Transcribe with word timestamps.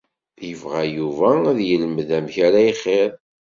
Yebɣa 0.47 0.83
Yuba 0.95 1.29
ad 1.51 1.59
yelmed 1.69 2.09
amek 2.17 2.35
ara 2.47 2.59
ixiḍ. 2.71 3.11